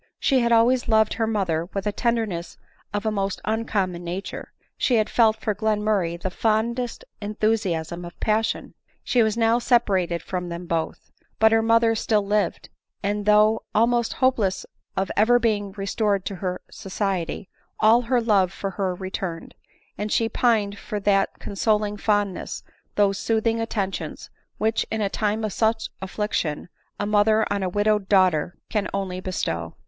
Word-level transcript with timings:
She 0.19 0.39
had 0.39 0.51
always 0.51 0.87
loved 0.87 1.13
her 1.13 1.27
mother 1.27 1.65
with 1.75 1.85
a 1.85 1.91
tenderness 1.91 2.57
of 2.91 3.05
a 3.05 3.11
nost 3.11 3.39
uncommon 3.45 4.03
nature 4.03 4.41
a 4.49 4.49
r 4.49 4.53
she 4.75 4.95
had 4.95 5.11
felt 5.11 5.37
for 5.37 5.53
Gtenmurray 5.53 6.19
the 6.19 6.31
fond 6.31 6.79
est 6.79 7.03
enthusiasm 7.21 8.03
of 8.03 8.19
passion; 8.19 8.73
she 9.03 9.21
was 9.21 9.37
now 9.37 9.59
separated* 9.59 10.23
from 10.23 10.49
tbero 10.49 10.67
both. 10.67 11.11
But 11.37 11.51
her 11.51 11.61
mother 11.61 11.93
still 11.93 12.25
lived; 12.25 12.69
and 13.03 13.27
though 13.27 13.61
almost 13.75 14.13
hopeless 14.13 14.65
of 14.97 15.11
ever 15.15 15.37
being 15.37 15.71
restored 15.73 16.25
to 16.25 16.37
her 16.37 16.61
society, 16.71 17.47
all 17.79 18.01
her 18.01 18.19
love 18.19 18.51
for 18.51 18.71
her 18.71 18.95
returned; 18.95 19.53
and 19.99 20.11
she 20.11 20.27
pined 20.27 20.79
for 20.79 20.99
that 21.01 21.37
consoling 21.37 21.95
fondness, 21.95 22.63
those 22.95 23.19
soothing 23.19 23.61
attentions, 23.61 24.31
which, 24.57 24.83
in 24.89 24.99
a 25.01 25.09
time 25.11 25.43
of 25.43 25.53
such 25.53 25.89
affliction, 26.01 26.69
a 26.99 27.05
mother 27.05 27.45
on 27.53 27.61
a 27.61 27.69
widowed 27.69 28.09
daughter 28.09 28.57
can 28.67 28.87
alone 28.95 29.19
bestow. 29.21 29.75